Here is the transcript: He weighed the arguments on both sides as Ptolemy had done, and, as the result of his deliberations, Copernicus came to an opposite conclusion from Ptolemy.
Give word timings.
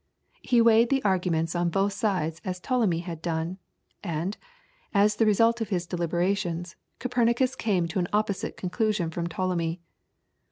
He 0.41 0.61
weighed 0.61 0.89
the 0.89 1.03
arguments 1.03 1.55
on 1.55 1.69
both 1.69 1.93
sides 1.93 2.41
as 2.43 2.59
Ptolemy 2.59 3.01
had 3.01 3.21
done, 3.21 3.59
and, 4.03 4.35
as 4.95 5.15
the 5.17 5.27
result 5.27 5.61
of 5.61 5.69
his 5.69 5.85
deliberations, 5.85 6.75
Copernicus 6.97 7.53
came 7.55 7.87
to 7.89 7.99
an 7.99 8.07
opposite 8.11 8.57
conclusion 8.57 9.11
from 9.11 9.27
Ptolemy. 9.27 9.79